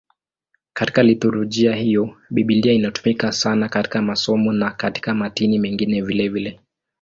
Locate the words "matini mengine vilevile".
5.15-6.59